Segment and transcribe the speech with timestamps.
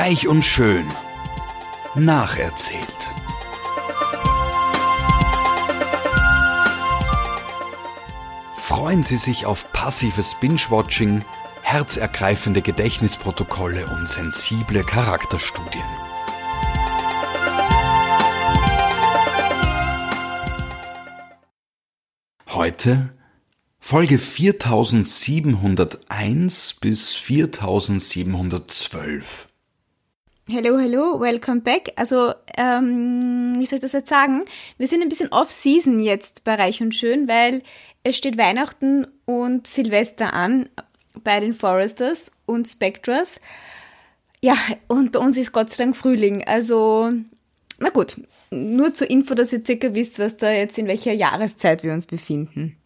[0.00, 0.86] Reich und Schön.
[1.96, 2.84] Nacherzählt.
[8.54, 11.24] Freuen Sie sich auf passives Binge-Watching,
[11.62, 15.82] herzergreifende Gedächtnisprotokolle und sensible Charakterstudien.
[22.50, 23.12] Heute
[23.80, 29.47] Folge 4701 bis 4712.
[30.50, 31.92] Hello, hello, welcome back.
[31.96, 34.46] Also, ähm, wie soll ich das jetzt sagen?
[34.78, 37.62] Wir sind ein bisschen off-season jetzt bei Reich und Schön, weil
[38.02, 40.70] es steht Weihnachten und Silvester an
[41.22, 43.40] bei den Foresters und Spectras.
[44.40, 44.54] Ja,
[44.86, 46.42] und bei uns ist Gott sei Dank Frühling.
[46.46, 47.12] Also,
[47.78, 48.18] na gut,
[48.50, 52.06] nur zur Info, dass ihr circa wisst, was da jetzt in welcher Jahreszeit wir uns
[52.06, 52.78] befinden.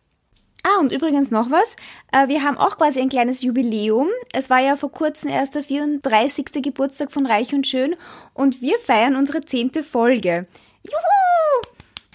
[0.83, 1.77] Und übrigens noch was.
[2.11, 4.09] Äh, wir haben auch quasi ein kleines Jubiläum.
[4.33, 6.47] Es war ja vor kurzem erst der 34.
[6.61, 7.95] Geburtstag von Reich und Schön
[8.35, 10.49] und wir feiern unsere zehnte Folge.
[10.83, 11.73] Juhu!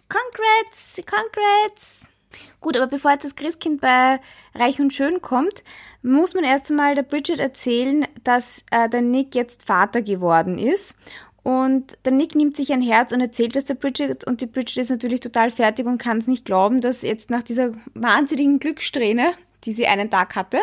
[0.09, 0.95] Congrats!
[0.97, 2.01] Congrats!
[2.59, 4.19] Gut, aber bevor jetzt das Christkind bei
[4.53, 5.63] Reich und Schön kommt,
[6.02, 10.93] muss man erst einmal der Bridget erzählen, dass äh, der Nick jetzt Vater geworden ist.
[11.47, 14.79] Und der Nick nimmt sich ein Herz und erzählt das der Bridget und die Bridget
[14.79, 19.31] ist natürlich total fertig und kann es nicht glauben, dass jetzt nach dieser wahnsinnigen Glückssträhne,
[19.63, 20.59] die sie einen Tag hatte,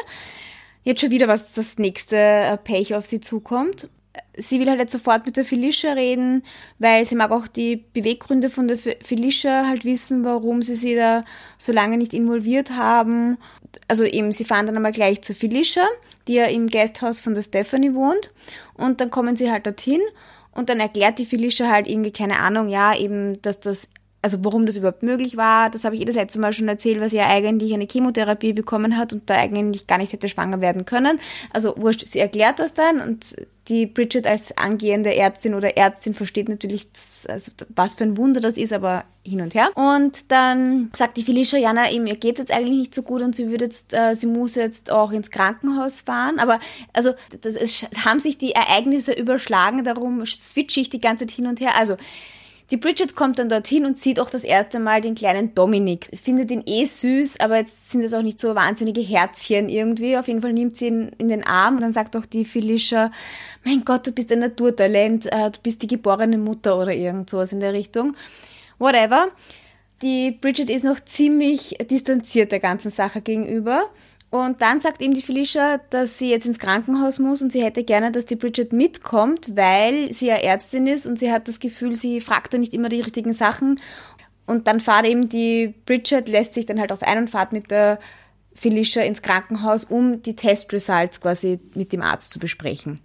[0.82, 3.88] jetzt schon wieder was das nächste äh, Pech auf sie zukommt.
[4.36, 6.42] Sie will halt jetzt sofort mit der Felicia reden,
[6.78, 11.24] weil sie mag auch die Beweggründe von der Felicia halt wissen, warum sie sie da
[11.56, 13.38] so lange nicht involviert haben.
[13.88, 15.86] Also eben, sie fahren dann einmal gleich zu Felicia,
[16.28, 18.32] die ja im Gasthaus von der Stephanie wohnt.
[18.74, 20.02] Und dann kommen sie halt dorthin
[20.54, 23.88] und dann erklärt die Felicia halt irgendwie, keine Ahnung, ja, eben, dass das,
[24.24, 25.68] also warum das überhaupt möglich war.
[25.68, 28.54] Das habe ich ihr das letzte Mal schon erzählt, weil sie ja eigentlich eine Chemotherapie
[28.54, 31.20] bekommen hat und da eigentlich gar nicht hätte schwanger werden können.
[31.52, 33.36] Also wurscht, sie erklärt das dann und
[33.68, 38.40] die Bridget als angehende Ärztin oder Ärztin versteht natürlich, das, also was für ein Wunder
[38.40, 39.68] das ist, aber hin und her.
[39.74, 43.36] Und dann sagt die Felicia, Jana, eben, ihr geht jetzt eigentlich nicht so gut und
[43.36, 46.38] sie würde jetzt, äh, sie muss jetzt auch ins Krankenhaus fahren.
[46.38, 46.60] Aber
[46.94, 47.12] also
[47.42, 51.60] das ist, haben sich die Ereignisse überschlagen, darum switche ich die ganze Zeit hin und
[51.60, 51.76] her.
[51.78, 51.96] Also
[52.70, 56.08] die Bridget kommt dann dorthin und sieht auch das erste Mal den kleinen Dominik.
[56.14, 60.16] Findet ihn eh süß, aber jetzt sind es auch nicht so wahnsinnige Herzchen irgendwie.
[60.16, 63.12] Auf jeden Fall nimmt sie ihn in den Arm und dann sagt auch die Felicia,
[63.64, 67.52] mein Gott, du bist ein Naturtalent, äh, du bist die geborene Mutter oder irgend sowas
[67.52, 68.16] in der Richtung.
[68.78, 69.28] Whatever.
[70.02, 73.84] Die Bridget ist noch ziemlich distanziert der ganzen Sache gegenüber
[74.34, 77.84] und dann sagt ihm die Felicia, dass sie jetzt ins Krankenhaus muss und sie hätte
[77.84, 81.94] gerne, dass die Bridget mitkommt, weil sie ja Ärztin ist und sie hat das Gefühl,
[81.94, 83.80] sie fragt da nicht immer die richtigen Sachen.
[84.44, 88.00] Und dann fahrt eben die Bridget, lässt sich dann halt auf einen Fahrt mit der
[88.56, 92.98] Felicia ins Krankenhaus, um die Testresults quasi mit dem Arzt zu besprechen.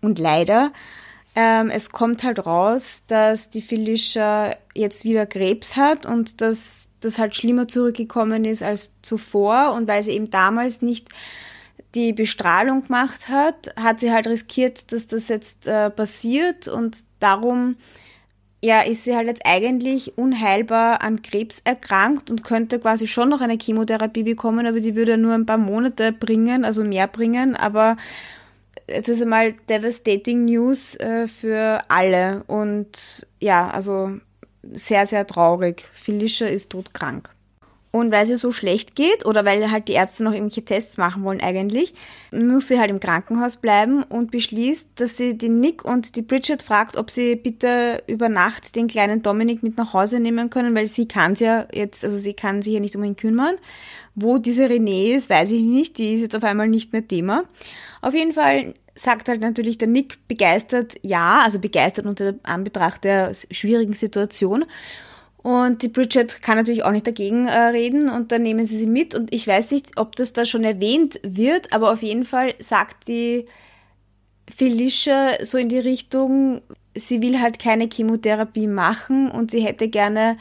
[0.00, 0.70] Und leider,
[1.36, 7.18] ähm, es kommt halt raus, dass die Felicia jetzt wieder Krebs hat und dass das
[7.18, 9.74] halt schlimmer zurückgekommen ist als zuvor.
[9.74, 11.10] Und weil sie eben damals nicht
[11.94, 16.68] die Bestrahlung gemacht hat, hat sie halt riskiert, dass das jetzt äh, passiert.
[16.68, 17.76] Und darum
[18.64, 23.42] ja, ist sie halt jetzt eigentlich unheilbar an Krebs erkrankt und könnte quasi schon noch
[23.42, 27.98] eine Chemotherapie bekommen, aber die würde nur ein paar Monate bringen, also mehr bringen, aber
[28.86, 34.12] es ist einmal devastating News äh, für alle und ja, also
[34.62, 35.88] sehr, sehr traurig.
[35.92, 37.35] Felicia ist todkrank.
[37.96, 41.24] Und weil sie so schlecht geht oder weil halt die Ärzte noch irgendwelche Tests machen
[41.24, 41.94] wollen eigentlich,
[42.30, 46.62] muss sie halt im Krankenhaus bleiben und beschließt, dass sie den Nick und die Bridget
[46.62, 50.86] fragt, ob sie bitte über Nacht den kleinen Dominik mit nach Hause nehmen können, weil
[50.88, 53.56] sie kann ja jetzt, also sie kann sich ja nicht um ihn kümmern.
[54.14, 57.44] Wo diese Renée ist, weiß ich nicht, die ist jetzt auf einmal nicht mehr Thema.
[58.02, 63.32] Auf jeden Fall sagt halt natürlich der Nick begeistert ja, also begeistert unter Anbetracht der
[63.50, 64.66] schwierigen Situation.
[65.46, 68.88] Und die Bridget kann natürlich auch nicht dagegen äh, reden und dann nehmen sie sie
[68.88, 69.14] mit.
[69.14, 73.06] Und ich weiß nicht, ob das da schon erwähnt wird, aber auf jeden Fall sagt
[73.06, 73.46] die
[74.52, 76.62] Felicia so in die Richtung,
[76.96, 80.36] sie will halt keine Chemotherapie machen und sie hätte gerne,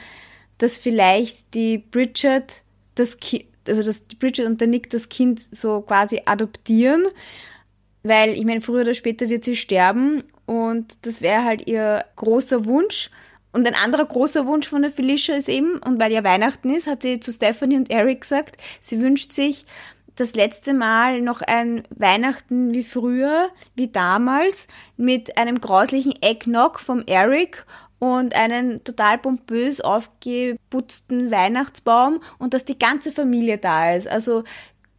[0.57, 2.63] dass vielleicht die Bridget
[2.95, 7.05] das Kind, also dass die Bridget und der Nick das Kind so quasi adoptieren
[8.07, 12.65] weil ich meine, früher oder später wird sie sterben und das wäre halt ihr großer
[12.65, 13.09] Wunsch.
[13.55, 16.87] Und ein anderer großer Wunsch von der Felicia ist eben, und weil ja Weihnachten ist,
[16.87, 19.65] hat sie zu Stephanie und Eric gesagt, sie wünscht sich
[20.17, 24.67] das letzte Mal noch ein Weihnachten wie früher, wie damals,
[24.97, 27.65] mit einem grauslichen Eggnog vom Eric
[27.97, 34.09] und einen total pompös aufgeputzten Weihnachtsbaum und dass die ganze Familie da ist.
[34.09, 34.43] Also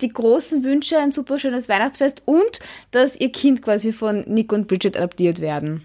[0.00, 2.60] die großen Wünsche, ein super schönes Weihnachtsfest und
[2.90, 5.84] dass ihr Kind quasi von Nick und Bridget adoptiert werden.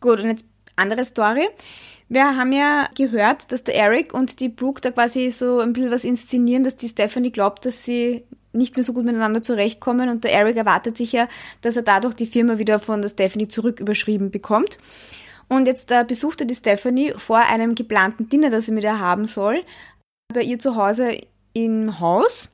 [0.00, 0.46] Gut, und jetzt
[0.76, 1.48] andere Story.
[2.08, 5.90] Wir haben ja gehört, dass der Eric und die Brooke da quasi so ein bisschen
[5.90, 10.24] was inszenieren, dass die Stephanie glaubt, dass sie nicht mehr so gut miteinander zurechtkommen und
[10.24, 11.28] der Eric erwartet sich ja,
[11.60, 14.78] dass er dadurch die Firma wieder von der Stephanie zurück überschrieben bekommt.
[15.48, 19.26] Und jetzt äh, besuchte die Stephanie vor einem geplanten Dinner, das sie mit ihr haben
[19.26, 19.62] soll,
[20.32, 21.18] bei ihr zu Hause
[21.52, 22.48] im Haus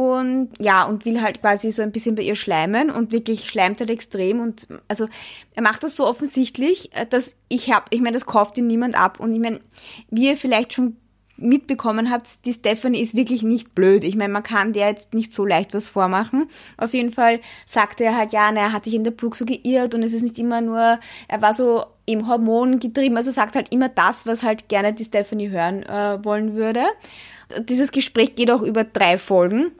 [0.00, 3.80] und ja, und will halt quasi so ein bisschen bei ihr schleimen und wirklich schleimt
[3.80, 5.08] halt extrem und also
[5.54, 8.94] er macht das so offensichtlich, äh, dass ich hab, ich meine, das kauft ihn niemand
[8.94, 9.60] ab und ich meine,
[10.10, 10.96] wie ihr vielleicht schon
[11.40, 14.04] mitbekommen habt, die Stephanie ist wirklich nicht blöd.
[14.04, 16.46] Ich meine, man kann der jetzt nicht so leicht was vormachen.
[16.76, 19.44] Auf jeden Fall sagte er halt, ja, na, er hat sich in der Brooke so
[19.44, 20.98] geirrt und es ist nicht immer nur,
[21.28, 25.04] er war so im Hormon getrieben, also sagt halt immer das, was halt gerne die
[25.04, 26.82] Stephanie hören äh, wollen würde.
[27.60, 29.72] Dieses Gespräch geht auch über drei Folgen.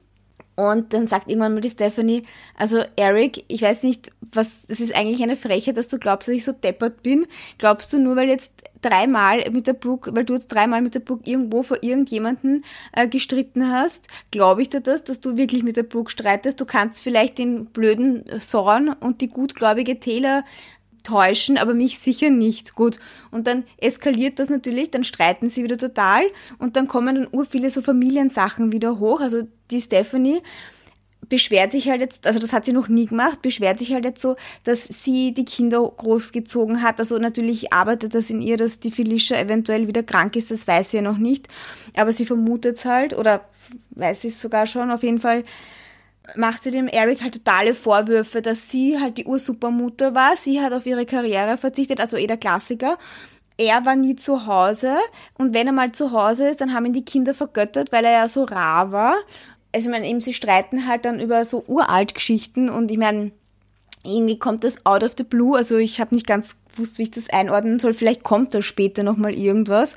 [0.60, 2.22] Und dann sagt irgendwann mal die Stephanie,
[2.54, 6.34] also Eric, ich weiß nicht, was, es ist eigentlich eine Freche, dass du glaubst, dass
[6.34, 7.24] ich so deppert bin.
[7.56, 8.52] Glaubst du nur, weil jetzt
[8.82, 12.62] dreimal mit der Brooke, weil du jetzt dreimal mit der Brooke irgendwo vor irgendjemanden
[12.92, 16.60] äh, gestritten hast, glaube ich dir das, dass du wirklich mit der Brooke streitest?
[16.60, 20.44] Du kannst vielleicht den blöden Sorn und die gutgläubige Taylor
[21.02, 22.74] täuschen, aber mich sicher nicht.
[22.74, 22.98] Gut.
[23.30, 26.22] Und dann eskaliert das natürlich, dann streiten sie wieder total
[26.58, 29.20] und dann kommen dann ur viele so Familiensachen wieder hoch.
[29.20, 30.40] Also die Stephanie
[31.28, 34.20] beschwert sich halt jetzt, also das hat sie noch nie gemacht, beschwert sich halt jetzt
[34.20, 36.98] so, dass sie die Kinder großgezogen hat.
[36.98, 40.90] Also natürlich arbeitet das in ihr, dass die Felicia eventuell wieder krank ist, das weiß
[40.90, 41.48] sie ja noch nicht.
[41.96, 43.42] Aber sie vermutet es halt oder
[43.90, 44.90] weiß es sogar schon.
[44.90, 45.42] Auf jeden Fall
[46.36, 50.36] macht sie dem Eric halt totale Vorwürfe, dass sie halt die Ursupermutter war.
[50.36, 52.98] Sie hat auf ihre Karriere verzichtet, also eh der Klassiker.
[53.56, 54.96] Er war nie zu Hause
[55.36, 58.12] und wenn er mal zu Hause ist, dann haben ihn die Kinder vergöttert, weil er
[58.12, 59.14] ja so rar war.
[59.74, 63.32] Also ich meine, eben sie streiten halt dann über so uralt Geschichten und ich meine,
[64.02, 65.56] irgendwie kommt das out of the blue.
[65.56, 67.92] Also ich habe nicht ganz gewusst, wie ich das einordnen soll.
[67.92, 69.92] Vielleicht kommt da später nochmal irgendwas.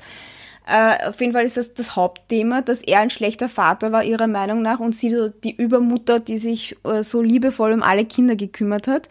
[0.66, 4.26] Äh, auf jeden Fall ist das das Hauptthema, dass er ein schlechter Vater war, ihrer
[4.26, 8.86] Meinung nach, und sie die Übermutter, die sich äh, so liebevoll um alle Kinder gekümmert
[8.86, 9.08] hat.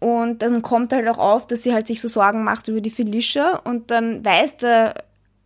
[0.00, 2.90] Und dann kommt halt auch auf, dass sie halt sich so Sorgen macht über die
[2.90, 4.94] Felicia und dann weiß der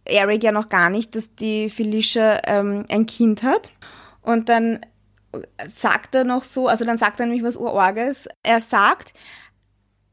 [0.05, 3.71] Eric ja noch gar nicht, dass die Felicia ähm, ein Kind hat.
[4.23, 4.81] Und dann
[5.67, 8.29] sagt er noch so, also dann sagt er nämlich was Urorges.
[8.43, 9.13] Er sagt,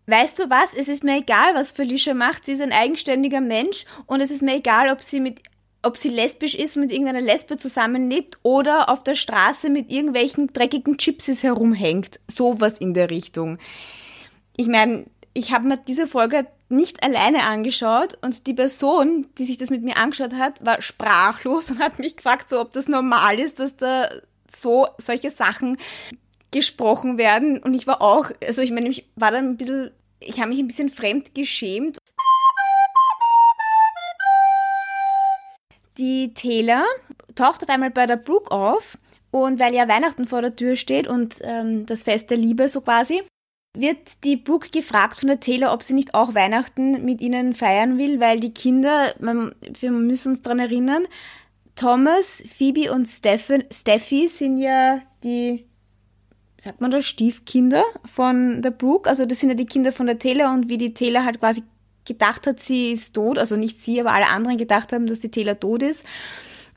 [0.08, 3.86] weißt du was, es ist mir egal, was Felicia macht, sie ist ein eigenständiger Mensch
[4.06, 5.42] und es ist mir egal, ob sie mit
[5.86, 10.98] ob sie lesbisch ist, mit irgendeiner Lesbe zusammenlebt oder auf der Straße mit irgendwelchen dreckigen
[10.98, 12.20] Gypsies herumhängt.
[12.28, 13.60] Sowas in der Richtung.
[14.58, 15.06] Ich meine,
[15.36, 19.84] ich habe mir diese Folge nicht alleine angeschaut und die Person, die sich das mit
[19.84, 23.78] mir angeschaut hat, war sprachlos und hat mich gefragt, so ob das normal ist, dass
[23.78, 24.10] da
[24.50, 25.78] so solche Sachen
[26.56, 27.58] gesprochen werden.
[27.58, 29.92] Und ich war auch, also ich meine, ich war dann ein bisschen,
[30.22, 31.98] ich habe mich ein bisschen fremd geschämt.
[35.98, 36.86] Die Taylor
[37.36, 38.98] taucht auf einmal bei der Brooke auf
[39.32, 42.80] und weil ja Weihnachten vor der Tür steht und ähm, das Fest der Liebe so
[42.80, 43.22] quasi,
[43.74, 47.98] wird die Brooke gefragt von der Taylor, ob sie nicht auch Weihnachten mit ihnen feiern
[47.98, 51.04] will, weil die Kinder, man, wir müssen uns daran erinnern,
[51.76, 55.66] Thomas, Phoebe und Stephen, Steffi sind ja die
[56.60, 59.10] sagt man das, Stiefkinder von der Brooke.
[59.10, 61.64] Also das sind ja die Kinder von der Taylor und wie die Taylor halt quasi
[62.06, 65.32] gedacht hat, sie ist tot, also nicht sie, aber alle anderen gedacht haben, dass die
[65.32, 66.06] Taylor tot ist,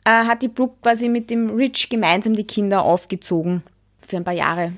[0.04, 3.62] äh, hat die Brooke quasi mit dem Rich gemeinsam die Kinder aufgezogen
[4.06, 4.72] für ein paar Jahre.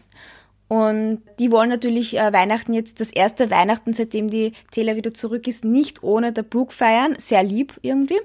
[0.69, 5.49] Und die wollen natürlich äh, Weihnachten jetzt, das erste Weihnachten, seitdem die Taylor wieder zurück
[5.49, 7.17] ist, nicht ohne der Brooke feiern.
[7.19, 8.19] Sehr lieb irgendwie.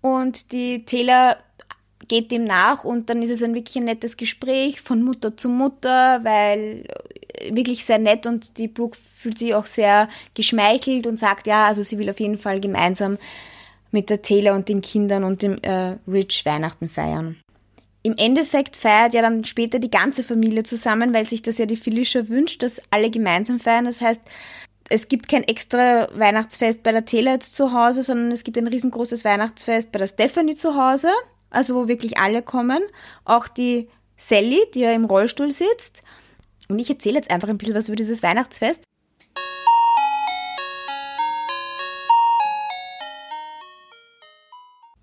[0.00, 1.36] Und die Taylor
[2.08, 5.48] geht dem nach und dann ist es ein wirklich ein nettes Gespräch von Mutter zu
[5.48, 6.84] Mutter, weil
[7.38, 11.66] äh, wirklich sehr nett und die Brooke fühlt sich auch sehr geschmeichelt und sagt, ja,
[11.66, 13.18] also sie will auf jeden Fall gemeinsam
[13.90, 17.36] mit der Taylor und den Kindern und dem äh, Rich Weihnachten feiern.
[18.02, 21.76] Im Endeffekt feiert ja dann später die ganze Familie zusammen, weil sich das ja die
[21.76, 23.86] Felicia wünscht, dass alle gemeinsam feiern.
[23.86, 24.20] Das heißt,
[24.90, 28.66] es gibt kein extra Weihnachtsfest bei der Taylor jetzt zu Hause, sondern es gibt ein
[28.66, 31.08] riesengroßes Weihnachtsfest bei der Stephanie zu Hause
[31.54, 32.82] also wo wirklich alle kommen.
[33.24, 36.02] Auch die Sally, die ja im Rollstuhl sitzt.
[36.68, 38.82] Und ich erzähle jetzt einfach ein bisschen was über dieses Weihnachtsfest.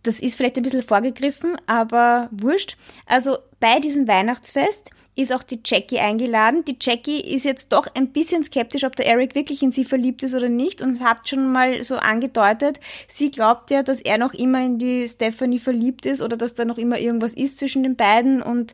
[0.03, 2.77] Das ist vielleicht ein bisschen vorgegriffen, aber wurscht.
[3.05, 6.63] Also bei diesem Weihnachtsfest ist auch die Jackie eingeladen.
[6.65, 10.23] Die Jackie ist jetzt doch ein bisschen skeptisch, ob der Eric wirklich in sie verliebt
[10.23, 14.33] ist oder nicht und hat schon mal so angedeutet, sie glaubt ja, dass er noch
[14.33, 17.95] immer in die Stephanie verliebt ist oder dass da noch immer irgendwas ist zwischen den
[17.95, 18.71] beiden und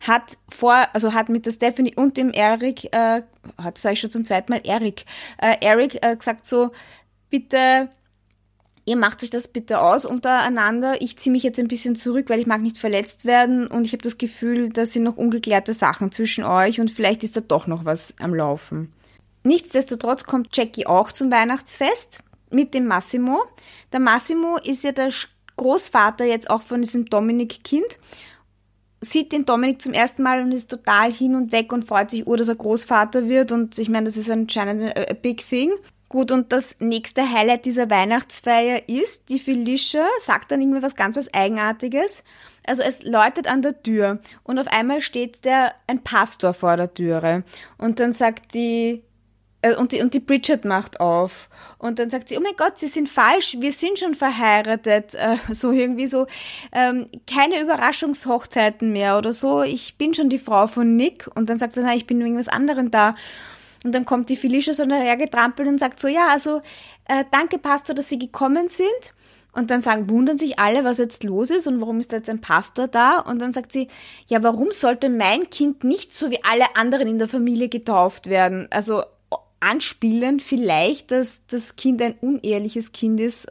[0.00, 3.22] hat vor, also hat mit der Stephanie und dem Eric, äh,
[3.56, 5.04] hat sage ich schon zum zweiten Mal Eric,
[5.38, 6.72] äh, Eric äh, gesagt so,
[7.30, 7.88] bitte
[8.86, 11.02] ihr macht euch das bitte aus untereinander.
[11.02, 13.92] Ich ziehe mich jetzt ein bisschen zurück, weil ich mag nicht verletzt werden und ich
[13.92, 17.66] habe das Gefühl, da sind noch ungeklärte Sachen zwischen euch und vielleicht ist da doch
[17.66, 18.92] noch was am Laufen.
[19.42, 23.44] Nichtsdestotrotz kommt Jackie auch zum Weihnachtsfest mit dem Massimo.
[23.92, 25.10] Der Massimo ist ja der
[25.56, 27.98] Großvater jetzt auch von diesem Dominik-Kind
[29.00, 32.26] sieht den Dominik zum ersten Mal und ist total hin und weg und freut sich,
[32.26, 33.52] oh, dass er Großvater wird.
[33.52, 35.70] Und ich meine, das ist anscheinend a big thing.
[36.08, 41.16] Gut, und das nächste Highlight dieser Weihnachtsfeier ist, die Felicia sagt dann irgendwie was ganz
[41.16, 42.22] was Eigenartiges.
[42.66, 46.92] Also es läutet an der Tür und auf einmal steht der ein Pastor vor der
[46.94, 47.44] Türe
[47.78, 49.02] und dann sagt die
[49.66, 51.48] äh, und die, und die Bridget macht auf.
[51.78, 55.14] Und dann sagt sie, oh mein Gott, Sie sind falsch, wir sind schon verheiratet.
[55.14, 56.26] Äh, so irgendwie so,
[56.72, 59.62] ähm, keine Überraschungshochzeiten mehr oder so.
[59.62, 61.28] Ich bin schon die Frau von Nick.
[61.34, 63.16] Und dann sagt er, na, ich bin wegen was anderem da.
[63.84, 66.62] Und dann kommt die Felicia so dahergetrampelt und sagt so, ja, also
[67.08, 69.12] äh, danke Pastor, dass Sie gekommen sind.
[69.52, 72.28] Und dann sagen, wundern sich alle, was jetzt los ist und warum ist da jetzt
[72.28, 73.20] ein Pastor da?
[73.20, 73.88] Und dann sagt sie,
[74.28, 78.68] ja, warum sollte mein Kind nicht so wie alle anderen in der Familie getauft werden?
[78.70, 79.04] Also
[79.60, 83.46] anspielen vielleicht, dass das Kind ein unehrliches Kind ist.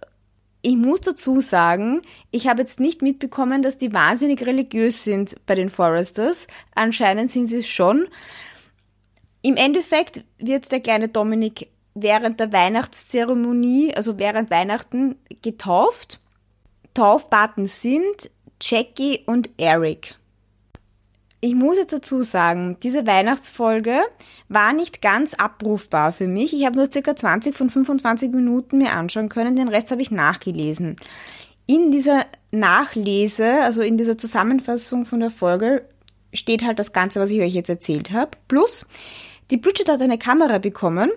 [0.62, 5.56] Ich muss dazu sagen, ich habe jetzt nicht mitbekommen, dass die wahnsinnig religiös sind bei
[5.56, 6.46] den Foresters.
[6.76, 8.06] Anscheinend sind sie es schon.
[9.46, 16.20] Im Endeffekt wird der kleine Dominik während der Weihnachtszeremonie, also während Weihnachten, getauft.
[16.96, 20.16] Taufpaten sind Jackie und Eric.
[21.42, 24.00] Ich muss jetzt dazu sagen, diese Weihnachtsfolge
[24.50, 26.52] war nicht ganz abrufbar für mich.
[26.52, 27.16] Ich habe nur ca.
[27.16, 30.96] 20 von 25 Minuten mir anschauen können, den Rest habe ich nachgelesen.
[31.68, 35.88] In dieser Nachlese, also in dieser Zusammenfassung von der Folge,
[36.34, 38.32] steht halt das Ganze, was ich euch jetzt erzählt habe.
[38.48, 38.88] Plus,
[39.52, 41.12] die Bridget hat eine Kamera bekommen.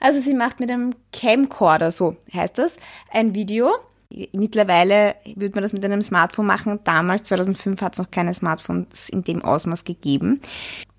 [0.00, 2.76] Also sie macht mit einem Camcorder, so heißt das,
[3.10, 3.72] ein Video.
[4.32, 6.78] Mittlerweile würde man das mit einem Smartphone machen.
[6.84, 10.40] Damals, 2005, hat es noch keine Smartphones in dem Ausmaß gegeben.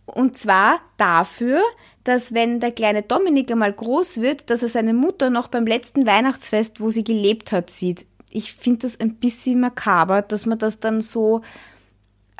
[0.05, 1.61] Und zwar dafür,
[2.03, 6.05] dass wenn der kleine Dominik einmal groß wird, dass er seine Mutter noch beim letzten
[6.05, 8.05] Weihnachtsfest, wo sie gelebt hat, sieht.
[8.29, 11.41] Ich finde das ein bisschen makaber, dass man das dann so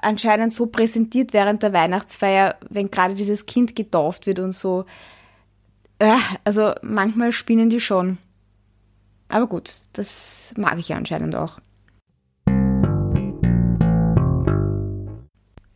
[0.02, 4.86] anscheinend so präsentiert während der Weihnachtsfeier, wenn gerade dieses Kind getauft wird und so.
[6.00, 8.18] Äh, also manchmal spinnen die schon.
[9.30, 11.60] Aber gut, das mag ich ja anscheinend auch.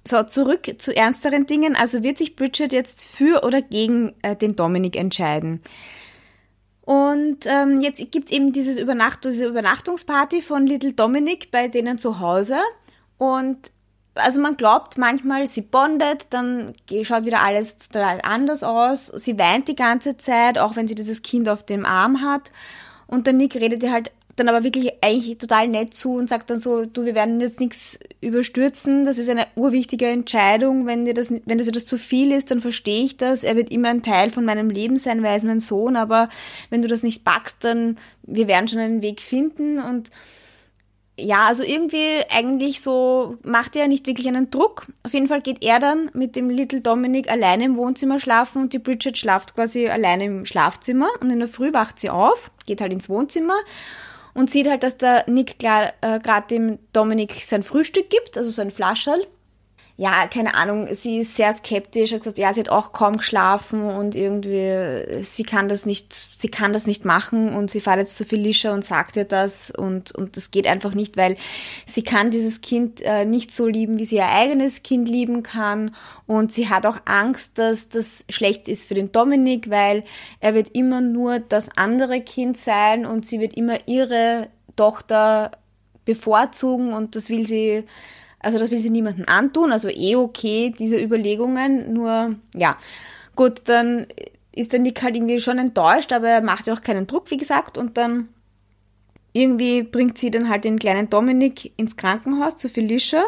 [0.07, 1.75] So, zurück zu ernsteren Dingen.
[1.75, 5.61] Also wird sich Bridget jetzt für oder gegen äh, den Dominik entscheiden.
[6.81, 11.99] Und ähm, jetzt gibt es eben dieses Übernacht diese Übernachtungsparty von Little Dominic bei denen
[11.99, 12.57] zu Hause.
[13.19, 13.71] Und
[14.19, 16.73] also man glaubt manchmal, sie bondet, dann
[17.03, 19.07] schaut wieder alles total anders aus.
[19.07, 22.51] Sie weint die ganze Zeit, auch wenn sie dieses Kind auf dem Arm hat.
[23.07, 26.49] Und der Nick redet ihr halt dann aber wirklich eigentlich total nett zu und sagt
[26.49, 31.13] dann so, du, wir werden jetzt nichts überstürzen, das ist eine urwichtige Entscheidung, wenn dir
[31.13, 34.01] das, wenn das, das zu viel ist, dann verstehe ich das, er wird immer ein
[34.01, 36.29] Teil von meinem Leben sein, weil er ist mein Sohn, aber
[36.69, 39.79] wenn du das nicht packst, dann, wir werden schon einen Weg finden.
[39.79, 40.09] Und
[41.19, 44.87] ja, also irgendwie eigentlich so macht er nicht wirklich einen Druck.
[45.03, 48.73] Auf jeden Fall geht er dann mit dem Little Dominic alleine im Wohnzimmer schlafen und
[48.73, 52.81] die Bridget schlaft quasi alleine im Schlafzimmer und in der Früh wacht sie auf, geht
[52.81, 53.57] halt ins Wohnzimmer
[54.33, 58.71] und sieht halt, dass der Nick äh, gerade dem Dominic sein Frühstück gibt, also sein
[58.71, 59.25] Flascherl
[59.99, 63.81] ja, keine Ahnung, sie ist sehr skeptisch, hat gesagt, ja, sie hat auch kaum geschlafen
[63.81, 68.15] und irgendwie, sie kann das nicht, sie kann das nicht machen und sie fährt jetzt
[68.15, 71.35] zu Felicia und sagt ihr das und, und das geht einfach nicht, weil
[71.85, 75.93] sie kann dieses Kind äh, nicht so lieben, wie sie ihr eigenes Kind lieben kann
[76.27, 80.05] und sie hat auch Angst, dass das schlecht ist für den Dominik, weil
[80.39, 85.51] er wird immer nur das andere Kind sein und sie wird immer ihre Tochter
[86.05, 87.83] bevorzugen und das will sie
[88.39, 92.77] also das will sie niemandem antun, also eh okay, diese Überlegungen, nur ja.
[93.35, 94.07] Gut, dann
[94.53, 97.37] ist der Nick halt irgendwie schon enttäuscht, aber er macht ja auch keinen Druck, wie
[97.37, 98.29] gesagt, und dann
[99.33, 103.23] irgendwie bringt sie dann halt den kleinen Dominik ins Krankenhaus zu Felicia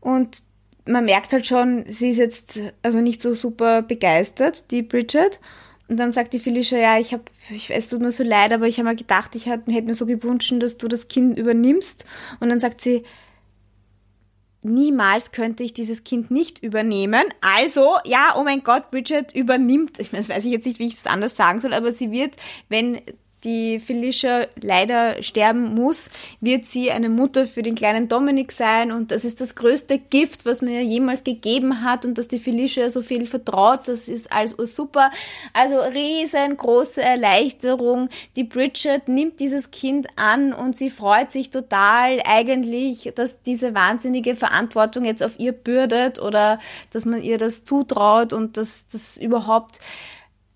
[0.00, 0.38] und
[0.86, 5.40] man merkt halt schon, sie ist jetzt also nicht so super begeistert, die Bridget.
[5.88, 8.66] Und dann sagt die Felicia, ja, ich habe, ich, es tut mir so leid, aber
[8.66, 12.04] ich habe mir gedacht, ich hätte mir so gewünscht, dass du das Kind übernimmst.
[12.40, 13.04] Und dann sagt sie,
[14.64, 17.24] niemals könnte ich dieses Kind nicht übernehmen.
[17.40, 21.36] Also, ja, oh mein Gott, Bridget übernimmt, ich weiß jetzt nicht, wie ich es anders
[21.36, 22.34] sagen soll, aber sie wird,
[22.68, 23.00] wenn
[23.44, 26.10] die Felicia leider sterben muss,
[26.40, 30.46] wird sie eine Mutter für den kleinen Dominik sein und das ist das größte Gift,
[30.46, 34.54] was mir jemals gegeben hat und dass die Felicia so viel vertraut, das ist alles
[34.74, 35.10] super.
[35.52, 38.08] Also riesengroße Erleichterung.
[38.36, 44.36] Die Bridget nimmt dieses Kind an und sie freut sich total eigentlich, dass diese wahnsinnige
[44.36, 46.58] Verantwortung jetzt auf ihr bürdet oder
[46.90, 49.80] dass man ihr das zutraut und dass das überhaupt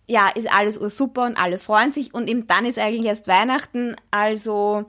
[0.09, 3.95] ja, ist alles super und alle freuen sich und eben dann ist eigentlich erst Weihnachten,
[4.11, 4.87] also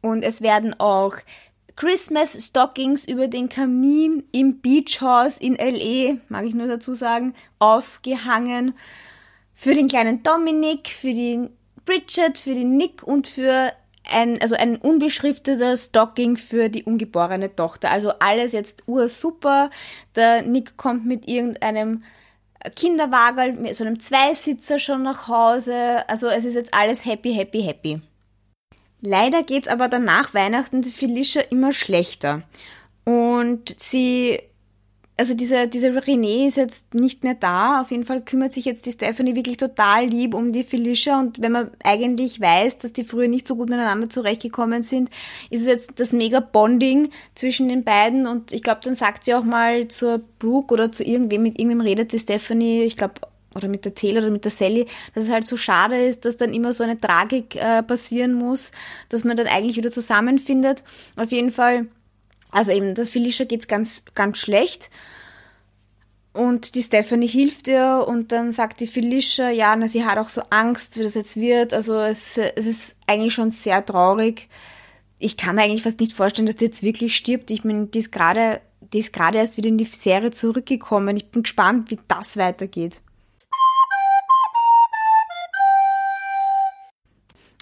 [0.00, 1.16] und es werden auch
[1.76, 7.34] Christmas Stockings über den Kamin im Beach House in LA, mag ich nur dazu sagen,
[7.58, 8.74] aufgehangen
[9.54, 11.48] für den kleinen Dominik, für die
[11.84, 13.72] Bridget, für den Nick und für
[14.10, 17.90] ein, also ein unbeschrifteter Stocking für die ungeborene Tochter.
[17.90, 19.70] Also alles jetzt ursuper.
[20.16, 22.02] Der Nick kommt mit irgendeinem
[22.76, 26.08] Kinderwagen mit so einem Zweisitzer schon nach Hause.
[26.08, 28.00] Also es ist jetzt alles happy, happy, happy.
[29.00, 32.42] Leider geht's aber danach Weihnachten Felicia immer schlechter.
[33.04, 34.40] Und sie
[35.20, 37.82] also diese, diese René ist jetzt nicht mehr da.
[37.82, 41.20] Auf jeden Fall kümmert sich jetzt die Stephanie wirklich total lieb um die Felicia.
[41.20, 45.10] Und wenn man eigentlich weiß, dass die früher nicht so gut miteinander zurechtgekommen sind,
[45.50, 48.26] ist es jetzt das mega Bonding zwischen den beiden.
[48.26, 51.82] Und ich glaube, dann sagt sie auch mal zur Brooke oder zu irgendwem, mit irgendwem
[51.82, 53.16] redet die Stephanie, ich glaube,
[53.54, 56.38] oder mit der Taylor oder mit der Sally, dass es halt so schade ist, dass
[56.38, 58.72] dann immer so eine Tragik äh, passieren muss,
[59.10, 60.82] dass man dann eigentlich wieder zusammenfindet.
[61.16, 61.88] Auf jeden Fall
[62.50, 64.90] also eben, der Felicia geht's ganz, ganz schlecht.
[66.32, 70.28] Und die Stephanie hilft ihr und dann sagt die Felicia, ja, na, sie hat auch
[70.28, 71.74] so Angst, wie das jetzt wird.
[71.74, 74.48] Also es, es ist eigentlich schon sehr traurig.
[75.18, 77.50] Ich kann mir eigentlich fast nicht vorstellen, dass die jetzt wirklich stirbt.
[77.50, 81.16] Ich meine, die ist gerade, die ist gerade erst wieder in die Serie zurückgekommen.
[81.16, 83.00] Ich bin gespannt, wie das weitergeht.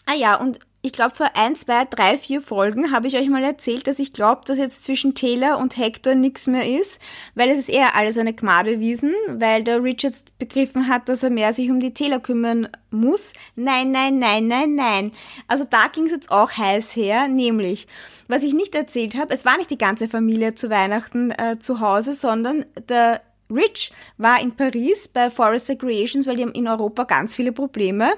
[0.04, 3.45] Ah ja, und ich glaube, vor ein, zwei, drei, vier Folgen habe ich euch mal
[3.45, 6.98] erzählt, dass ich glaube, dass jetzt zwischen Taylor und Hector nichts mehr ist,
[7.35, 11.53] weil es ist eher alles eine Gmadewiesen, weil der Richards begriffen hat, dass er mehr
[11.53, 13.35] sich um die Taylor kümmern muss.
[13.55, 15.12] Nein, nein, nein, nein, nein.
[15.46, 17.87] Also da ging es jetzt auch heiß her, nämlich,
[18.27, 21.81] was ich nicht erzählt habe, es war nicht die ganze Familie zu Weihnachten äh, zu
[21.81, 23.20] Hause, sondern der
[23.51, 28.11] Rich war in Paris bei Forest Creations, weil die haben in Europa ganz viele Probleme.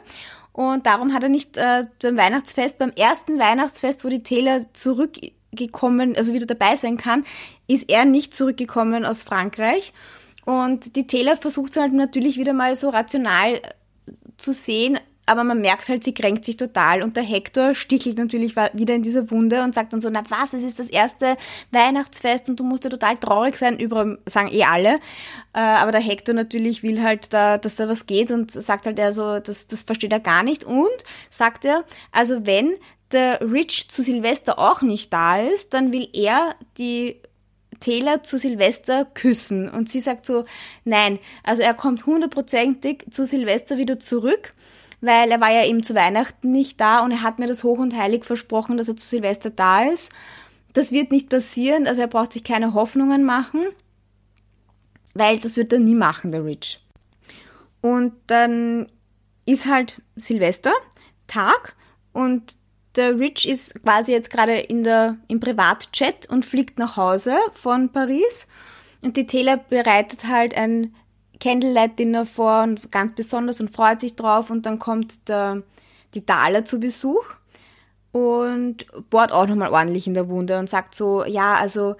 [0.61, 6.15] Und darum hat er nicht äh, beim Weihnachtsfest, beim ersten Weihnachtsfest, wo die Taylor zurückgekommen,
[6.17, 7.25] also wieder dabei sein kann,
[7.67, 9.95] ist er nicht zurückgekommen aus Frankreich.
[10.45, 13.63] Und die Taylor versucht es halt natürlich wieder mal so rational
[14.37, 17.03] zu sehen, aber man merkt halt, sie kränkt sich total.
[17.03, 20.53] Und der Hector stichelt natürlich wieder in dieser Wunde und sagt dann so, na was,
[20.53, 21.37] es ist das erste
[21.71, 24.95] Weihnachtsfest und du musst ja total traurig sein, über sagen eh alle,
[25.53, 28.99] äh, aber der Hector natürlich will halt da, dass da was geht und sagt halt
[28.99, 30.65] er so, das, das versteht er gar nicht.
[30.65, 30.89] Und
[31.31, 32.75] sagt er, also wenn
[33.13, 37.21] der Rich zu Silvester auch nicht da ist, dann will er die
[37.81, 39.69] Taylor zu Silvester küssen.
[39.69, 40.45] Und sie sagt so,
[40.85, 44.53] nein, also er kommt hundertprozentig zu Silvester wieder zurück
[45.01, 47.79] weil er war ja eben zu Weihnachten nicht da und er hat mir das hoch
[47.79, 50.11] und heilig versprochen, dass er zu Silvester da ist.
[50.73, 53.67] Das wird nicht passieren, also er braucht sich keine Hoffnungen machen,
[55.15, 56.81] weil das wird er nie machen, der Rich.
[57.81, 58.87] Und dann
[59.47, 60.73] ist halt Silvester,
[61.27, 61.75] Tag
[62.13, 62.55] und
[62.97, 67.91] der Rich ist quasi jetzt gerade in der, im Privatchat und fliegt nach Hause von
[67.91, 68.47] Paris.
[69.01, 70.95] Und die Taylor bereitet halt ein
[71.41, 75.63] Candlelight-Dinner vor und ganz besonders und freut sich drauf und dann kommt der,
[76.15, 77.25] die Dala zu Besuch
[78.13, 81.97] und bohrt auch nochmal ordentlich in der Wunde und sagt so, ja, also,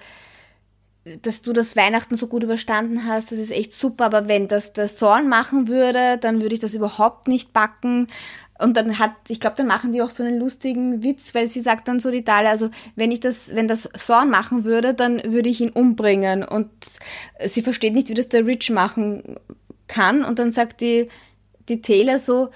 [1.21, 4.73] dass du das Weihnachten so gut überstanden hast, das ist echt super, aber wenn das
[4.73, 8.07] der Thorn machen würde, dann würde ich das überhaupt nicht backen.
[8.61, 11.61] Und dann hat, ich glaube, dann machen die auch so einen lustigen Witz, weil sie
[11.61, 15.21] sagt dann so die Dale, also wenn ich das, wenn das Thorn machen würde, dann
[15.23, 16.43] würde ich ihn umbringen.
[16.43, 16.69] Und
[17.43, 19.35] sie versteht nicht, wie das der Rich machen
[19.87, 20.23] kann.
[20.23, 21.09] Und dann sagt die,
[21.67, 22.49] die Taylor so,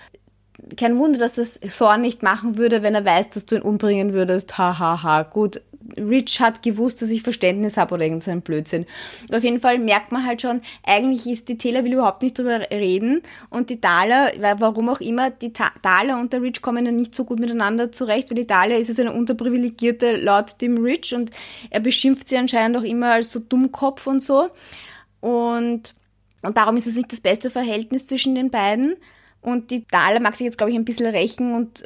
[0.77, 4.13] kein Wunder, dass das Thorn nicht machen würde, wenn er weiß, dass du ihn umbringen
[4.13, 4.57] würdest.
[4.57, 4.79] Hahaha.
[4.79, 5.23] Ha, ha.
[5.23, 5.61] Gut,
[5.97, 8.85] Rich hat gewusst, dass ich Verständnis habe oder irgend Blödsinn.
[9.33, 12.61] Auf jeden Fall merkt man halt schon, eigentlich ist die Taylor will überhaupt nicht drüber
[12.71, 17.13] reden und die Dahlia, warum auch immer, die Dahlia und der Rich kommen dann nicht
[17.13, 21.13] so gut miteinander zurecht, weil die Dahlia ist ja so eine unterprivilegierte laut dem Rich
[21.13, 21.31] und
[21.69, 24.49] er beschimpft sie anscheinend auch immer als so Dummkopf und so.
[25.21, 25.93] Und
[26.41, 28.97] Und darum ist es nicht das beste Verhältnis zwischen den beiden.
[29.41, 31.83] Und die Dala mag sich jetzt, glaube ich, ein bisschen rächen und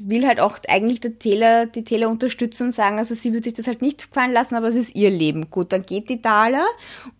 [0.00, 3.54] will halt auch eigentlich der Taylor, die Taylor unterstützen und sagen, also sie würde sich
[3.54, 5.50] das halt nicht gefallen lassen, aber es ist ihr Leben.
[5.50, 6.64] Gut, dann geht die Dala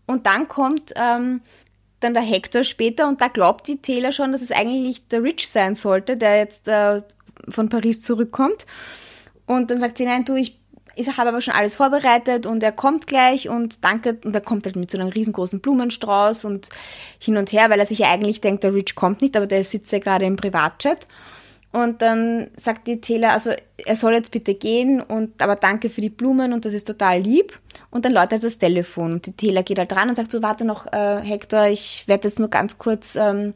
[0.07, 1.41] und dann kommt ähm,
[2.01, 5.49] dann der Hector später und da glaubt die Taylor schon, dass es eigentlich der Rich
[5.49, 7.03] sein sollte, der jetzt äh,
[7.49, 8.67] von Paris zurückkommt.
[9.47, 10.61] Und dann sagt sie, nein, du, ich,
[10.95, 14.19] ich habe aber schon alles vorbereitet und er kommt gleich und danke.
[14.25, 16.69] Und er kommt halt mit so einem riesengroßen Blumenstrauß und
[17.19, 19.65] hin und her, weil er sich ja eigentlich denkt, der Rich kommt nicht, aber der
[19.65, 21.07] sitzt ja gerade im Privatchat.
[21.71, 23.51] Und dann sagt die Taylor, also
[23.85, 27.21] er soll jetzt bitte gehen und aber danke für die Blumen und das ist total
[27.21, 27.59] lieb.
[27.91, 30.65] Und dann läutet das Telefon und die Taylor geht halt dran und sagt so, warte
[30.65, 33.53] noch, äh, Hector, ich werde jetzt nur ganz kurz ähm,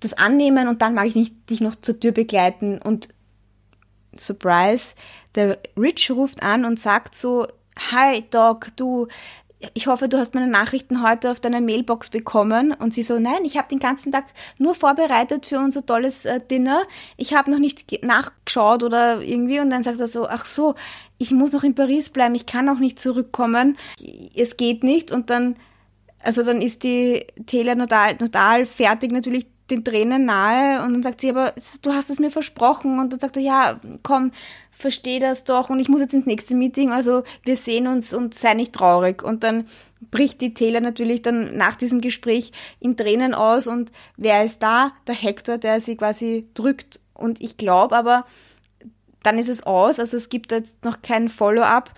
[0.00, 2.80] das annehmen und dann mag ich nicht, dich noch zur Tür begleiten.
[2.82, 3.08] Und
[4.16, 4.94] Surprise,
[5.34, 7.46] der Rich ruft an und sagt so,
[7.92, 9.08] Hi Doc, du,
[9.74, 12.72] ich hoffe, du hast meine Nachrichten heute auf deiner Mailbox bekommen.
[12.72, 14.24] Und sie so, nein, ich habe den ganzen Tag
[14.58, 16.82] nur vorbereitet für unser tolles äh, Dinner.
[17.16, 19.60] Ich habe noch nicht nachgeschaut oder irgendwie.
[19.60, 20.74] Und dann sagt er so, ach so,
[21.16, 23.78] ich muss noch in Paris bleiben, ich kann auch nicht zurückkommen.
[24.34, 25.10] Es geht nicht.
[25.10, 25.56] Und dann,
[26.22, 31.20] also dann ist die Taylor total, total fertig natürlich den Tränen nahe und dann sagt
[31.20, 34.30] sie, aber du hast es mir versprochen und dann sagt er, ja, komm,
[34.76, 38.34] versteh das doch und ich muss jetzt ins nächste Meeting, also wir sehen uns und
[38.34, 39.22] sei nicht traurig.
[39.22, 39.66] Und dann
[40.10, 44.92] bricht die Taylor natürlich dann nach diesem Gespräch in Tränen aus und wer ist da?
[45.06, 47.00] Der Hector, der sie quasi drückt.
[47.14, 48.26] Und ich glaube aber,
[49.22, 51.90] dann ist es aus, also es gibt jetzt noch kein Follow-up.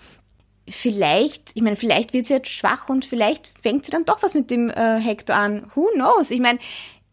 [0.67, 4.33] Vielleicht, ich meine, vielleicht wird sie jetzt schwach und vielleicht fängt sie dann doch was
[4.33, 5.69] mit dem äh, Hector an.
[5.75, 6.31] Who knows?
[6.31, 6.59] Ich meine,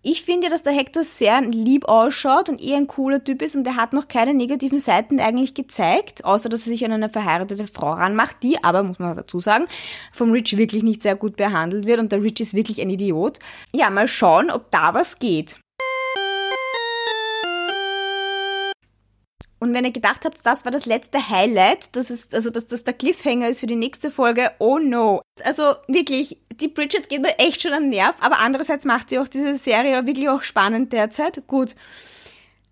[0.02, 3.66] ich finde dass der Hector sehr lieb ausschaut und eher ein cooler Typ ist und
[3.66, 7.66] er hat noch keine negativen Seiten eigentlich gezeigt, außer dass er sich an eine verheiratete
[7.66, 9.66] Frau ranmacht, die aber, muss man dazu sagen,
[10.12, 13.38] vom Rich wirklich nicht sehr gut behandelt wird und der Rich ist wirklich ein Idiot.
[13.74, 15.56] Ja, mal schauen, ob da was geht.
[19.58, 22.84] Und wenn ihr gedacht habt, das war das letzte Highlight, das ist, also dass das
[22.84, 25.22] der Cliffhanger ist für die nächste Folge, oh no.
[25.44, 29.28] Also wirklich, die Bridget geht mir echt schon am Nerv, aber andererseits macht sie auch
[29.28, 31.46] diese Serie wirklich auch spannend derzeit.
[31.46, 31.74] Gut.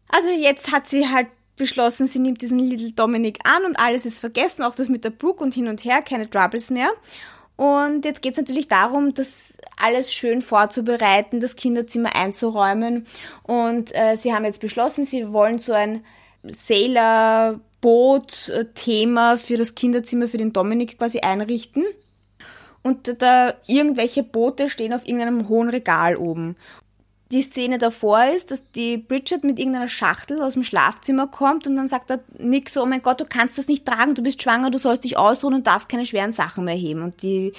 [0.09, 4.18] Also jetzt hat sie halt beschlossen, sie nimmt diesen Little Dominic an und alles ist
[4.18, 6.90] vergessen, auch das mit der Brooke und hin und her, keine Troubles mehr.
[7.57, 13.07] Und jetzt geht es natürlich darum, das alles schön vorzubereiten, das Kinderzimmer einzuräumen.
[13.44, 16.05] Und äh, sie haben jetzt beschlossen, sie wollen so ein
[16.48, 21.85] Sailor-Boot-Thema für das Kinderzimmer für den Dominik quasi einrichten.
[22.83, 26.54] Und da irgendwelche Boote stehen auf irgendeinem hohen Regal oben.
[27.33, 31.76] Die Szene davor ist, dass die Bridget mit irgendeiner Schachtel aus dem Schlafzimmer kommt und
[31.76, 34.42] dann sagt der Nick so, oh mein Gott, du kannst das nicht tragen, du bist
[34.42, 37.02] schwanger, du sollst dich ausruhen und darfst keine schweren Sachen mehr heben.
[37.02, 37.54] Und die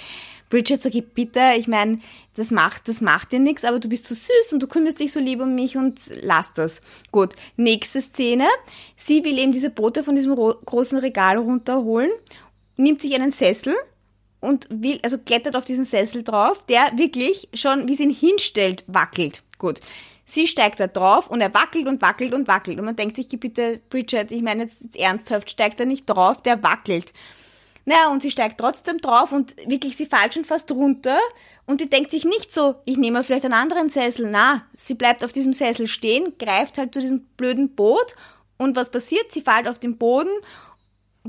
[0.49, 1.99] Bridget sagt, bitte, ich meine,
[2.35, 5.11] das macht, das macht dir nichts, aber du bist so süß und du kümmerst dich
[5.11, 6.81] so lieb um mich und lass das.
[7.11, 8.45] Gut, nächste Szene.
[8.95, 12.11] Sie will eben diese Brote von diesem großen Regal runterholen,
[12.77, 13.75] nimmt sich einen Sessel
[14.39, 18.83] und will, also klettert auf diesen Sessel drauf, der wirklich schon, wie sie ihn hinstellt,
[18.87, 19.41] wackelt.
[19.57, 19.79] Gut.
[20.27, 22.79] Sie steigt da drauf und er wackelt und wackelt und wackelt.
[22.79, 26.41] Und man denkt sich, bitte, Bridget, ich meine jetzt, jetzt ernsthaft, steigt er nicht drauf,
[26.41, 27.13] der wackelt.
[27.85, 31.19] Naja, und sie steigt trotzdem drauf und wirklich, sie fällt schon fast runter
[31.67, 34.27] und die denkt sich nicht so, ich nehme vielleicht einen anderen Sessel.
[34.29, 38.15] Na, sie bleibt auf diesem Sessel stehen, greift halt zu diesem blöden Boot
[38.57, 39.31] und was passiert?
[39.31, 40.31] Sie fällt auf den Boden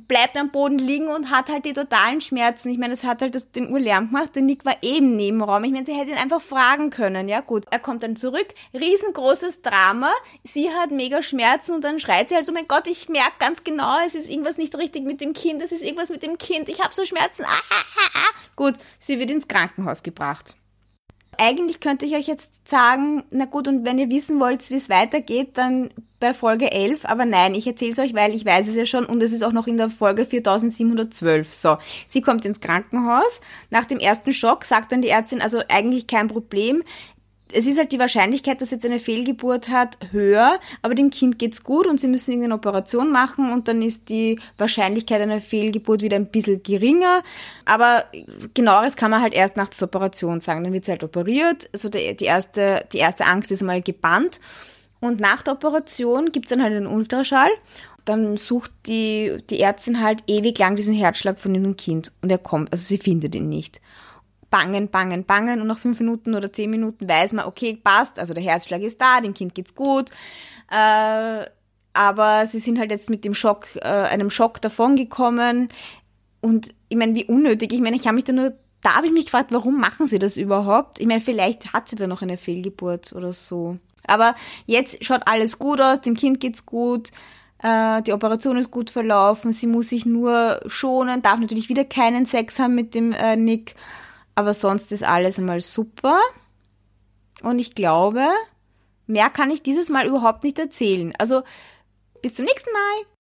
[0.09, 2.71] bleibt am Boden liegen und hat halt die totalen Schmerzen.
[2.71, 4.35] Ich meine, es hat halt das, den Urlärm gemacht.
[4.35, 5.65] Der Nick war eben im Nebenraum.
[5.65, 7.29] Ich meine, sie hätte ihn einfach fragen können.
[7.29, 7.65] Ja, gut.
[7.71, 8.47] Er kommt dann zurück.
[8.75, 10.11] Riesengroßes Drama.
[10.45, 13.65] Sie hat mega Schmerzen und dann schreit sie halt so, mein Gott, ich merke ganz
[13.65, 15.63] genau, es ist irgendwas nicht richtig mit dem Kind.
[15.63, 16.69] Es ist irgendwas mit dem Kind.
[16.69, 17.45] Ich habe so Schmerzen.
[17.45, 18.35] Ah, ah, ah, ah.
[18.55, 20.57] Gut, sie wird ins Krankenhaus gebracht.
[21.39, 24.89] Eigentlich könnte ich euch jetzt sagen, na gut, und wenn ihr wissen wollt, wie es
[24.89, 28.77] weitergeht, dann bei Folge 11, aber nein, ich erzähle es euch, weil ich weiß es
[28.77, 31.53] ja schon und es ist auch noch in der Folge 4712.
[31.53, 31.77] So,
[32.09, 33.41] sie kommt ins Krankenhaus.
[33.71, 36.83] Nach dem ersten Schock sagt dann die Ärztin, also eigentlich kein Problem.
[37.53, 41.63] Es ist halt die Wahrscheinlichkeit, dass jetzt eine Fehlgeburt hat, höher, aber dem Kind geht's
[41.63, 46.17] gut und sie müssen irgendeine Operation machen und dann ist die Wahrscheinlichkeit einer Fehlgeburt wieder
[46.17, 47.23] ein bisschen geringer.
[47.65, 48.07] Aber
[48.55, 50.65] genaueres kann man halt erst nach der Operation sagen.
[50.65, 51.69] Dann wird sie halt operiert.
[51.73, 54.41] Also die, erste, die erste Angst ist mal gebannt.
[55.01, 57.51] Und nach der Operation gibt es dann halt einen Ultraschall.
[58.05, 62.39] Dann sucht die, die Ärztin halt ewig lang diesen Herzschlag von dem Kind und er
[62.39, 63.81] kommt, also sie findet ihn nicht.
[64.49, 68.33] Bangen, bangen, bangen und nach fünf Minuten oder zehn Minuten weiß man, okay, passt, also
[68.33, 70.11] der Herzschlag ist da, dem Kind geht's gut.
[70.71, 71.47] Äh,
[71.95, 75.69] aber sie sind halt jetzt mit dem Schock, äh, einem Schock davongekommen.
[76.41, 77.73] Und ich meine, wie unnötig.
[77.73, 78.55] Ich meine, ich kann mich da nur
[78.87, 81.01] da habe ich mich gefragt, warum machen sie das überhaupt?
[81.01, 83.79] Ich meine, vielleicht hat sie da noch eine Fehlgeburt oder so.
[84.07, 84.35] Aber
[84.67, 87.11] jetzt schaut alles gut aus, dem Kind geht's gut,
[87.63, 92.27] äh, die Operation ist gut verlaufen, sie muss sich nur schonen, darf natürlich wieder keinen
[92.27, 93.75] Sex haben mit dem äh, Nick,
[94.35, 96.21] aber sonst ist alles einmal super.
[97.43, 98.27] Und ich glaube,
[99.07, 101.15] mehr kann ich dieses Mal überhaupt nicht erzählen.
[101.19, 101.43] Also,
[102.23, 103.16] bis zum nächsten Mal.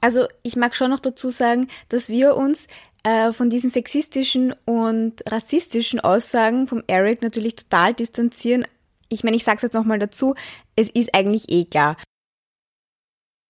[0.00, 2.68] Also ich mag schon noch dazu sagen, dass wir uns
[3.02, 8.66] äh, von diesen sexistischen und rassistischen Aussagen vom Eric natürlich total distanzieren.
[9.08, 10.34] Ich meine, ich sage es jetzt nochmal dazu,
[10.76, 11.96] es ist eigentlich eh klar.